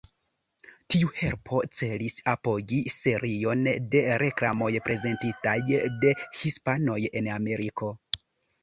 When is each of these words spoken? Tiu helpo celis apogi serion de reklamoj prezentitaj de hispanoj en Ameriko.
Tiu 0.93 1.09
helpo 1.17 1.59
celis 1.81 2.17
apogi 2.33 2.79
serion 2.95 3.63
de 3.93 4.03
reklamoj 4.25 4.71
prezentitaj 4.89 5.57
de 6.07 6.19
hispanoj 6.43 7.01
en 7.21 7.33
Ameriko. 7.41 7.95